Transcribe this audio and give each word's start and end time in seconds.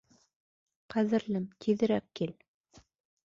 Ҡәҙерлем, 0.93 1.45
тиҙерәк 1.65 2.05
кил. 2.21 2.33